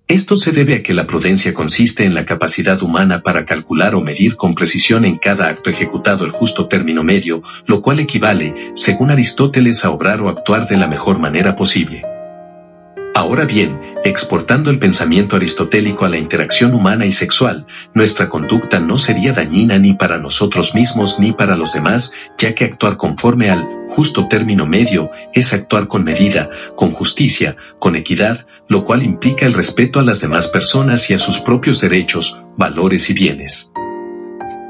Esto 0.08 0.34
se 0.34 0.50
debe 0.50 0.74
a 0.74 0.82
que 0.82 0.94
la 0.94 1.06
prudencia 1.06 1.54
consiste 1.54 2.04
en 2.04 2.14
la 2.14 2.24
capacidad 2.24 2.82
humana 2.82 3.22
para 3.22 3.44
calcular 3.44 3.94
o 3.94 4.00
medir 4.00 4.34
con 4.34 4.56
precisión 4.56 5.04
en 5.04 5.16
cada 5.16 5.48
acto 5.48 5.70
ejecutado 5.70 6.24
el 6.24 6.32
justo 6.32 6.66
término 6.66 7.04
medio, 7.04 7.44
lo 7.68 7.82
cual 7.82 8.00
equivale, 8.00 8.72
según 8.74 9.12
Aristóteles, 9.12 9.84
a 9.84 9.90
obrar 9.90 10.20
o 10.22 10.28
actuar 10.28 10.66
de 10.66 10.76
la 10.76 10.88
mejor 10.88 11.20
manera 11.20 11.54
posible. 11.54 12.02
Ahora 13.16 13.46
bien, 13.46 13.80
exportando 14.04 14.70
el 14.70 14.78
pensamiento 14.78 15.37
aristotélico 15.37 16.04
a 16.04 16.11
la 16.11 16.18
interacción 16.18 16.75
humana 16.75 17.06
y 17.06 17.11
sexual, 17.12 17.66
nuestra 17.94 18.28
conducta 18.28 18.78
no 18.78 18.99
sería 18.99 19.32
dañina 19.32 19.78
ni 19.78 19.94
para 19.94 20.18
nosotros 20.18 20.75
mismos 20.75 21.18
ni 21.18 21.32
para 21.32 21.56
los 21.56 21.73
demás, 21.73 22.12
ya 22.37 22.54
que 22.54 22.66
actuar 22.66 22.99
conforme 22.99 23.49
al 23.49 23.66
justo 23.88 24.28
término 24.28 24.66
medio 24.66 25.12
es 25.32 25.54
actuar 25.54 25.88
con 25.88 26.04
medida, 26.04 26.50
con 26.75 26.90
justicia, 26.90 27.56
con 27.78 27.96
equidad, 27.96 28.44
lo 28.68 28.85
cual 28.85 29.02
implica 29.02 29.46
el 29.46 29.54
respeto 29.54 29.99
a 29.99 30.02
las 30.02 30.20
demás 30.20 30.49
personas 30.49 31.08
y 31.08 31.14
a 31.14 31.18
sus 31.18 31.38
propios 31.38 31.80
derechos, 31.80 32.42
valores 32.58 33.08
y 33.08 33.14
bienes. 33.14 33.73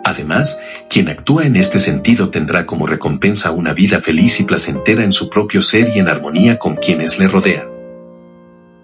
Además, 0.05 0.61
quien 0.89 1.09
actúa 1.09 1.47
en 1.47 1.57
este 1.57 1.81
sentido 1.81 2.31
tendrá 2.31 2.65
como 2.65 2.87
recompensa 2.87 3.51
una 3.51 3.75
vida 3.75 4.01
feliz 4.01 4.39
y 4.39 4.45
placentera 4.45 5.03
en 5.03 5.13
su 5.13 5.31
propio 5.31 5.61
ser 5.63 5.91
y 5.97 5.99
en 5.99 6.09
armonía 6.09 6.61
con 6.61 6.77
quienes 6.77 7.19
le 7.19 7.27
rodean. 7.27 7.76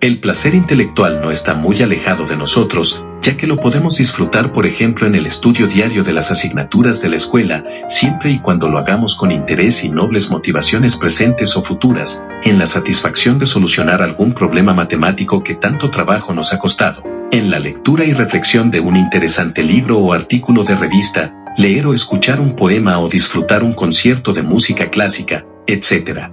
El 0.02 0.18
placer 0.18 0.56
intelectual 0.56 1.21
no 1.21 1.30
está 1.30 1.54
muy 1.54 1.80
alejado 1.80 2.26
de 2.26 2.35
nosotros, 2.35 3.00
ya 3.21 3.37
que 3.37 3.47
lo 3.47 3.59
podemos 3.59 3.99
disfrutar 3.99 4.52
por 4.52 4.66
ejemplo 4.66 5.06
en 5.06 5.14
el 5.14 5.26
estudio 5.26 5.68
diario 5.68 6.02
de 6.02 6.12
las 6.12 6.32
asignaturas 6.32 7.00
de 7.00 7.09
la 7.09 7.14
escuela, 7.14 7.62
siempre 7.87 8.32
y 8.32 8.40
cuando 8.40 8.68
lo 8.68 8.78
hagamos 8.78 9.14
con 9.14 9.30
interés 9.30 9.85
y 9.85 9.90
nobles 9.90 10.28
motivaciones 10.28 10.97
presentes 10.97 11.56
o 11.56 11.62
futuras, 11.62 12.26
en 12.42 12.59
la 12.59 12.66
satisfacción 12.66 13.38
de 13.38 13.47
solucionar 13.47 14.02
algún 14.02 14.32
problema 14.35 14.75
matemático 14.75 15.44
que 15.44 15.54
tanto 15.54 15.90
trabajo 15.90 16.35
nos 16.35 16.52
ha 16.52 16.59
costado, 16.59 17.04
en 17.30 17.52
la 17.52 17.61
lectura 17.61 18.04
y 18.04 18.12
reflexión 18.12 18.73
de 18.73 18.80
un 18.80 18.97
interesante 18.97 19.62
libro 19.62 19.99
o 19.99 20.12
artículo 20.12 20.64
de 20.64 20.75
revista, 20.75 21.32
leer 21.56 21.87
o 21.87 21.94
escuchar 21.94 22.40
un 22.40 22.56
poema 22.56 22.99
o 22.99 23.09
disfrutar 23.09 23.62
un 23.62 23.75
concierto 23.75 24.32
de 24.32 24.42
música 24.42 24.90
clásica, 24.90 25.44
etc. 25.68 26.32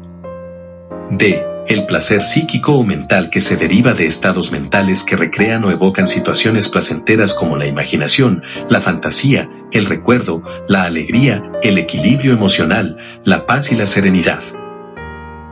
D 1.11 1.58
el 1.69 1.85
placer 1.85 2.23
psíquico 2.23 2.73
o 2.73 2.83
mental 2.83 3.29
que 3.29 3.41
se 3.41 3.55
deriva 3.55 3.93
de 3.93 4.07
estados 4.07 4.51
mentales 4.51 5.03
que 5.03 5.15
recrean 5.15 5.63
o 5.65 5.71
evocan 5.71 6.07
situaciones 6.07 6.67
placenteras 6.67 7.35
como 7.35 7.57
la 7.57 7.67
imaginación, 7.67 8.41
la 8.69 8.81
fantasía, 8.81 9.47
el 9.71 9.85
recuerdo, 9.85 10.41
la 10.67 10.83
alegría, 10.83 11.43
el 11.61 11.77
equilibrio 11.77 12.33
emocional, 12.33 12.97
la 13.23 13.45
paz 13.45 13.71
y 13.71 13.75
la 13.75 13.85
serenidad. 13.85 14.41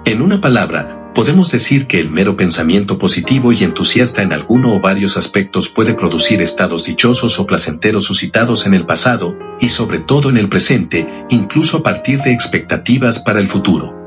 En 0.06 0.24
una 0.24 0.42
palabra, 0.42 1.12
podemos 1.14 1.52
decir 1.52 1.86
que 1.86 2.00
el 2.00 2.10
mero 2.10 2.36
pensamiento 2.36 2.98
positivo 2.98 3.52
y 3.52 3.64
entusiasta 3.64 4.24
en 4.24 4.34
alguno 4.34 4.76
o 4.76 4.82
varios 4.82 5.18
aspectos 5.18 5.70
puede 5.70 5.94
producir 5.94 6.42
estados 6.42 6.84
dichosos 6.84 7.40
o 7.40 7.46
placenteros 7.46 8.06
suscitados 8.06 8.66
en 8.66 8.74
el 8.74 8.88
pasado, 8.88 9.38
y 9.60 9.70
sobre 9.70 10.00
todo 10.00 10.32
en 10.32 10.38
el 10.38 10.50
presente, 10.50 11.08
incluso 11.30 11.78
a 11.78 11.84
partir 11.84 12.22
de 12.22 12.34
expectativas 12.34 13.20
para 13.20 13.40
el 13.40 13.48
futuro. 13.48 14.07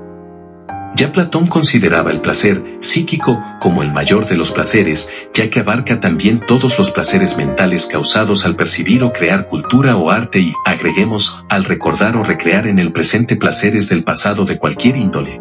Ya 0.97 1.13
Platón 1.13 1.47
consideraba 1.47 2.11
el 2.11 2.21
placer 2.21 2.79
psíquico 2.81 3.43
como 3.61 3.83
el 3.83 3.93
mayor 3.93 4.27
de 4.27 4.37
los 4.37 4.51
placeres, 4.51 5.09
ya 5.33 5.49
que 5.49 5.61
abarca 5.61 6.01
también 6.01 6.41
todos 6.47 6.79
los 6.79 6.91
placeres 6.91 7.37
mentales 7.37 7.87
causados 7.87 8.45
al 8.45 8.57
percibir 8.57 9.05
o 9.05 9.13
crear 9.13 9.47
cultura 9.47 9.97
o 9.97 10.11
arte 10.11 10.41
y, 10.41 10.53
agreguemos, 10.67 11.43
al 11.49 11.65
recordar 11.65 12.17
o 12.17 12.25
recrear 12.25 12.67
en 12.67 12.79
el 12.79 12.93
presente 12.93 13.37
placeres 13.37 13.89
del 13.89 14.03
pasado 14.03 14.45
de 14.45 14.59
cualquier 14.59 14.97
índole. 14.97 15.41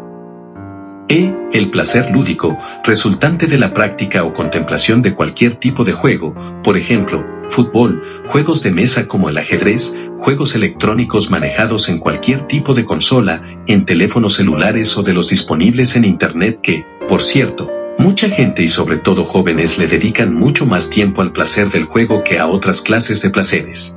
E. 1.08 1.34
El 1.52 1.72
placer 1.72 2.10
lúdico, 2.12 2.56
resultante 2.84 3.48
de 3.48 3.58
la 3.58 3.74
práctica 3.74 4.22
o 4.22 4.32
contemplación 4.32 5.02
de 5.02 5.14
cualquier 5.14 5.56
tipo 5.56 5.82
de 5.82 5.92
juego, 5.92 6.32
por 6.62 6.76
ejemplo, 6.76 7.39
fútbol, 7.50 8.02
juegos 8.28 8.62
de 8.62 8.70
mesa 8.70 9.08
como 9.08 9.28
el 9.28 9.38
ajedrez, 9.38 9.94
juegos 10.18 10.54
electrónicos 10.54 11.30
manejados 11.30 11.88
en 11.88 11.98
cualquier 11.98 12.46
tipo 12.46 12.74
de 12.74 12.84
consola, 12.84 13.42
en 13.66 13.84
teléfonos 13.84 14.34
celulares 14.34 14.96
o 14.96 15.02
de 15.02 15.12
los 15.12 15.28
disponibles 15.28 15.96
en 15.96 16.04
Internet 16.04 16.60
que, 16.62 16.84
por 17.08 17.22
cierto, 17.22 17.70
mucha 17.98 18.28
gente 18.28 18.62
y 18.62 18.68
sobre 18.68 18.98
todo 18.98 19.24
jóvenes 19.24 19.78
le 19.78 19.86
dedican 19.86 20.34
mucho 20.34 20.66
más 20.66 20.90
tiempo 20.90 21.22
al 21.22 21.32
placer 21.32 21.70
del 21.70 21.84
juego 21.84 22.22
que 22.24 22.38
a 22.38 22.46
otras 22.46 22.80
clases 22.80 23.20
de 23.22 23.30
placeres. 23.30 23.94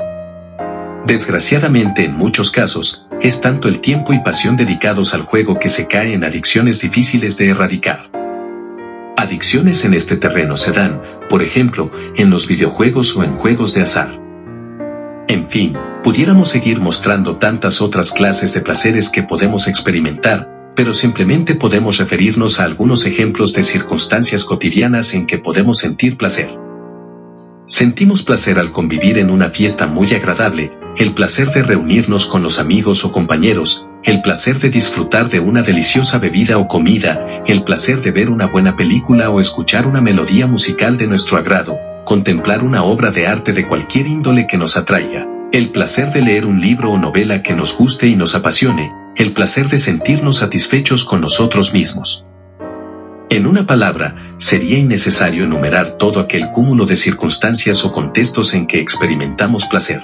Desgraciadamente 1.05 2.05
en 2.05 2.13
muchos 2.13 2.49
casos, 2.49 3.07
es 3.21 3.41
tanto 3.41 3.67
el 3.67 3.81
tiempo 3.81 4.13
y 4.13 4.19
pasión 4.19 4.55
dedicados 4.55 5.13
al 5.13 5.21
juego 5.21 5.59
que 5.59 5.69
se 5.69 5.87
cae 5.87 6.13
en 6.13 6.23
adicciones 6.23 6.79
difíciles 6.79 7.37
de 7.37 7.49
erradicar. 7.49 8.22
Adicciones 9.23 9.85
en 9.85 9.93
este 9.93 10.17
terreno 10.17 10.57
se 10.57 10.73
dan, 10.73 11.01
por 11.29 11.43
ejemplo, 11.43 11.89
en 12.17 12.29
los 12.29 12.45
videojuegos 12.45 13.15
o 13.15 13.23
en 13.23 13.37
juegos 13.37 13.73
de 13.73 13.81
azar. 13.81 14.19
En 15.29 15.49
fin, 15.49 15.77
pudiéramos 16.03 16.49
seguir 16.49 16.81
mostrando 16.81 17.37
tantas 17.37 17.79
otras 17.79 18.11
clases 18.11 18.53
de 18.53 18.59
placeres 18.59 19.09
que 19.09 19.23
podemos 19.23 19.69
experimentar, 19.69 20.73
pero 20.75 20.91
simplemente 20.91 21.55
podemos 21.55 21.99
referirnos 21.99 22.59
a 22.59 22.65
algunos 22.65 23.05
ejemplos 23.05 23.53
de 23.53 23.63
circunstancias 23.63 24.43
cotidianas 24.43 25.13
en 25.13 25.25
que 25.25 25.37
podemos 25.37 25.77
sentir 25.77 26.17
placer. 26.17 26.49
Sentimos 27.65 28.23
placer 28.23 28.59
al 28.59 28.73
convivir 28.73 29.17
en 29.17 29.29
una 29.29 29.49
fiesta 29.49 29.87
muy 29.87 30.11
agradable, 30.13 30.73
el 30.97 31.13
placer 31.13 31.51
de 31.51 31.63
reunirnos 31.63 32.25
con 32.25 32.43
los 32.43 32.59
amigos 32.59 33.05
o 33.05 33.13
compañeros, 33.13 33.87
el 34.03 34.21
placer 34.21 34.59
de 34.59 34.69
disfrutar 34.69 35.29
de 35.29 35.39
una 35.39 35.61
deliciosa 35.61 36.17
bebida 36.17 36.57
o 36.57 36.67
comida, 36.67 37.41
el 37.47 37.63
placer 37.63 38.01
de 38.01 38.11
ver 38.11 38.29
una 38.29 38.47
buena 38.47 38.75
película 38.75 39.29
o 39.29 39.39
escuchar 39.39 39.87
una 39.87 40.01
melodía 40.01 40.45
musical 40.45 40.97
de 40.97 41.07
nuestro 41.07 41.37
agrado, 41.37 41.77
contemplar 42.03 42.65
una 42.65 42.83
obra 42.83 43.11
de 43.11 43.27
arte 43.27 43.53
de 43.53 43.65
cualquier 43.65 44.07
índole 44.07 44.45
que 44.45 44.57
nos 44.57 44.75
atraiga, 44.75 45.25
el 45.53 45.71
placer 45.71 46.11
de 46.11 46.21
leer 46.21 46.45
un 46.45 46.59
libro 46.59 46.91
o 46.91 46.97
novela 46.97 47.43
que 47.43 47.55
nos 47.55 47.77
guste 47.77 48.07
y 48.07 48.15
nos 48.17 48.35
apasione, 48.35 48.91
el 49.15 49.31
placer 49.31 49.69
de 49.69 49.77
sentirnos 49.77 50.37
satisfechos 50.37 51.05
con 51.05 51.21
nosotros 51.21 51.73
mismos. 51.73 52.25
En 53.33 53.47
una 53.47 53.65
palabra, 53.65 54.35
sería 54.37 54.77
innecesario 54.77 55.45
enumerar 55.45 55.97
todo 55.97 56.19
aquel 56.19 56.51
cúmulo 56.51 56.85
de 56.85 56.95
circunstancias 56.95 57.83
o 57.83 57.91
contextos 57.91 58.53
en 58.53 58.67
que 58.67 58.79
experimentamos 58.79 59.65
placer. 59.65 60.03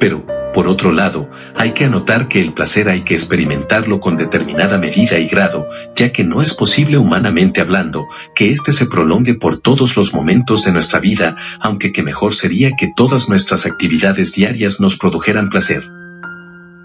Pero, 0.00 0.26
por 0.52 0.66
otro 0.66 0.90
lado, 0.90 1.30
hay 1.54 1.70
que 1.70 1.84
anotar 1.84 2.26
que 2.26 2.40
el 2.40 2.52
placer 2.52 2.88
hay 2.88 3.02
que 3.02 3.14
experimentarlo 3.14 4.00
con 4.00 4.16
determinada 4.16 4.76
medida 4.76 5.20
y 5.20 5.28
grado, 5.28 5.68
ya 5.94 6.10
que 6.10 6.24
no 6.24 6.42
es 6.42 6.52
posible 6.52 6.98
humanamente 6.98 7.60
hablando 7.60 8.08
que 8.34 8.50
éste 8.50 8.72
se 8.72 8.86
prolongue 8.86 9.34
por 9.34 9.60
todos 9.60 9.96
los 9.96 10.12
momentos 10.12 10.64
de 10.64 10.72
nuestra 10.72 10.98
vida, 10.98 11.36
aunque 11.60 11.92
que 11.92 12.02
mejor 12.02 12.34
sería 12.34 12.72
que 12.76 12.90
todas 12.96 13.28
nuestras 13.28 13.66
actividades 13.66 14.32
diarias 14.32 14.80
nos 14.80 14.96
produjeran 14.96 15.48
placer. 15.48 15.88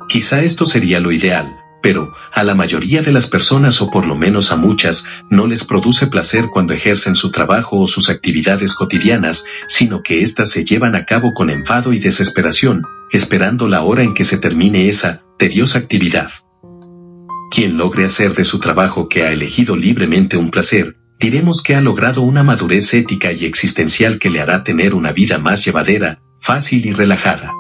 Quizá 0.08 0.42
esto 0.42 0.68
sería 0.68 1.00
lo 1.00 1.12
ideal, 1.12 1.52
pero 1.86 2.14
a 2.34 2.44
la 2.44 2.56
mayoría 2.56 3.04
de 3.04 3.12
las 3.12 3.28
personas 3.28 3.80
o 3.80 3.92
por 3.92 4.08
lo 4.08 4.16
menos 4.16 4.52
a 4.52 4.56
muchas 4.56 5.06
no 5.30 5.46
les 5.46 5.64
produce 5.64 6.08
placer 6.08 6.48
cuando 6.52 6.74
ejercen 6.74 7.14
su 7.14 7.30
trabajo 7.30 7.80
o 7.80 7.86
sus 7.86 8.10
actividades 8.10 8.74
cotidianas, 8.74 9.46
sino 9.68 10.02
que 10.02 10.24
éstas 10.24 10.50
se 10.50 10.66
llevan 10.66 10.96
a 10.96 11.06
cabo 11.06 11.36
con 11.36 11.52
enfado 11.52 11.94
y 11.94 12.00
desesperación, 12.00 12.82
esperando 13.12 13.68
la 13.68 13.84
hora 13.84 14.02
en 14.02 14.16
que 14.16 14.24
se 14.24 14.40
termine 14.40 14.90
esa 14.90 15.22
tediosa 15.38 15.78
actividad. 15.78 16.32
Quien 17.52 17.78
logre 17.78 18.06
hacer 18.06 18.34
de 18.34 18.46
su 18.46 18.58
trabajo 18.58 19.08
que 19.08 19.22
ha 19.22 19.32
elegido 19.32 19.76
libremente 19.76 20.38
un 20.38 20.50
placer, 20.50 20.96
diremos 21.20 21.62
que 21.62 21.76
ha 21.76 21.82
logrado 21.82 22.24
una 22.24 22.42
madurez 22.42 22.96
ética 22.96 23.32
y 23.32 23.46
existencial 23.46 24.18
que 24.18 24.32
le 24.32 24.42
hará 24.42 24.64
tener 24.64 24.96
una 24.96 25.12
vida 25.12 25.38
más 25.38 25.64
llevadera, 25.64 26.18
fácil 26.42 26.84
y 26.88 26.94
relajada. 26.94 27.52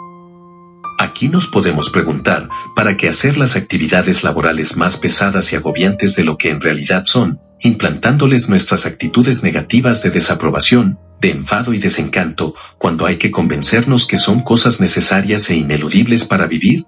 Aquí 0.97 1.27
nos 1.27 1.47
podemos 1.47 1.89
preguntar, 1.89 2.47
¿para 2.73 2.95
qué 2.95 3.09
hacer 3.09 3.37
las 3.37 3.57
actividades 3.57 4.23
laborales 4.23 4.77
más 4.77 4.95
pesadas 4.95 5.51
y 5.51 5.57
agobiantes 5.57 6.15
de 6.15 6.23
lo 6.23 6.37
que 6.37 6.49
en 6.49 6.61
realidad 6.61 7.03
son, 7.05 7.39
implantándoles 7.59 8.47
nuestras 8.49 8.85
actitudes 8.85 9.43
negativas 9.43 10.01
de 10.03 10.11
desaprobación, 10.11 10.97
de 11.19 11.31
enfado 11.31 11.73
y 11.73 11.79
desencanto, 11.79 12.55
cuando 12.77 13.05
hay 13.05 13.17
que 13.17 13.31
convencernos 13.31 14.07
que 14.07 14.17
son 14.17 14.41
cosas 14.41 14.79
necesarias 14.79 15.49
e 15.49 15.55
ineludibles 15.55 16.23
para 16.23 16.47
vivir? 16.47 16.85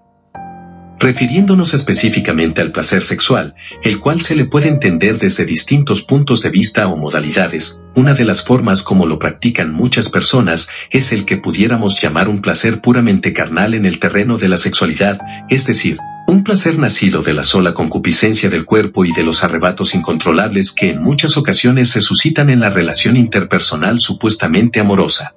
Refiriéndonos 0.99 1.73
específicamente 1.73 2.61
al 2.61 2.71
placer 2.71 3.01
sexual, 3.01 3.55
el 3.83 3.99
cual 3.99 4.21
se 4.21 4.35
le 4.35 4.45
puede 4.45 4.67
entender 4.67 5.19
desde 5.19 5.45
distintos 5.45 6.01
puntos 6.01 6.41
de 6.41 6.49
vista 6.49 6.87
o 6.87 6.97
modalidades. 6.97 7.81
Una 7.95 8.13
de 8.13 8.25
las 8.25 8.43
formas 8.43 8.83
como 8.83 9.05
lo 9.05 9.19
practican 9.19 9.71
muchas 9.71 10.09
personas 10.09 10.69
es 10.91 11.11
el 11.11 11.25
que 11.25 11.37
pudiéramos 11.37 12.01
llamar 12.01 12.29
un 12.29 12.41
placer 12.41 12.81
puramente 12.81 13.33
carnal 13.33 13.73
en 13.73 13.85
el 13.85 13.99
terreno 13.99 14.37
de 14.37 14.49
la 14.49 14.57
sexualidad, 14.57 15.19
es 15.49 15.65
decir, 15.65 15.97
un 16.27 16.43
placer 16.43 16.77
nacido 16.77 17.21
de 17.21 17.33
la 17.33 17.43
sola 17.43 17.73
concupiscencia 17.73 18.49
del 18.49 18.65
cuerpo 18.65 19.05
y 19.05 19.13
de 19.13 19.23
los 19.23 19.43
arrebatos 19.43 19.95
incontrolables 19.95 20.71
que 20.71 20.89
en 20.89 21.01
muchas 21.01 21.37
ocasiones 21.37 21.89
se 21.89 22.01
suscitan 22.01 22.49
en 22.49 22.59
la 22.59 22.69
relación 22.69 23.15
interpersonal 23.15 23.99
supuestamente 23.99 24.79
amorosa 24.79 25.35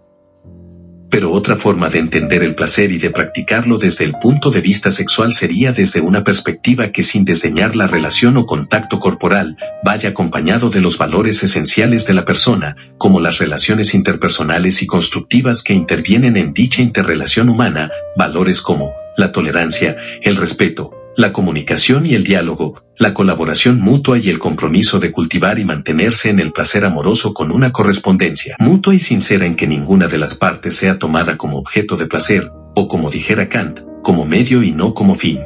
pero 1.11 1.33
otra 1.33 1.57
forma 1.57 1.89
de 1.89 1.99
entender 1.99 2.43
el 2.43 2.55
placer 2.55 2.93
y 2.93 2.99
de 2.99 3.11
practicarlo 3.11 3.77
desde 3.77 4.05
el 4.05 4.13
punto 4.13 4.51
de 4.51 4.61
vista 4.61 4.91
sexual 4.91 5.35
sería 5.35 5.73
desde 5.73 6.01
una 6.01 6.25
perspectiva 6.25 6.93
que 6.93 7.03
sin 7.03 7.25
desdeñar 7.25 7.75
la 7.77 7.87
relación 7.87 8.37
o 8.37 8.47
contacto 8.47 9.01
corporal, 9.01 9.57
vaya 9.85 10.11
acompañado 10.11 10.71
de 10.71 10.81
los 10.81 10.99
valores 10.99 11.43
esenciales 11.43 12.07
de 12.07 12.15
la 12.15 12.25
persona, 12.25 12.77
como 12.97 13.21
las 13.21 13.39
relaciones 13.39 13.95
interpersonales 13.95 14.83
y 14.83 14.87
constructivas 14.87 15.63
que 15.63 15.75
intervienen 15.75 16.37
en 16.37 16.53
dicha 16.53 16.83
interrelación 16.83 17.49
humana, 17.49 17.91
valores 18.17 18.63
como 18.63 18.93
la 19.17 19.33
tolerancia, 19.33 19.97
el 20.23 20.37
respeto, 20.37 21.00
la 21.17 21.33
comunicación 21.33 22.07
y 22.07 22.15
el 22.15 22.25
diálogo, 22.25 22.83
la 22.97 23.15
colaboración 23.15 23.81
mutua 23.81 24.19
y 24.19 24.31
el 24.31 24.39
compromiso 24.39 24.99
de 24.99 25.11
cultivar 25.11 25.59
y 25.59 25.65
mantenerse 25.65 26.31
en 26.31 26.41
el 26.41 26.53
placer 26.53 26.85
amoroso 26.85 27.35
con 27.35 27.51
una 27.51 27.73
correspondencia 27.73 28.57
mutua 28.59 28.95
y 28.95 28.99
sincera 28.99 29.47
en 29.47 29.57
que 29.57 29.67
ninguna 29.67 30.07
de 30.07 30.19
las 30.19 30.35
partes 30.35 30.77
sea 30.77 30.99
tomada 30.99 31.37
como 31.37 31.59
objeto 31.59 31.97
de 31.97 32.07
placer, 32.07 32.51
o 32.75 32.89
como 32.89 33.11
dijera 33.11 33.49
Kant, 33.49 33.81
como 34.03 34.25
medio 34.25 34.63
y 34.63 34.73
no 34.73 34.95
como 34.95 35.15
fin. 35.15 35.41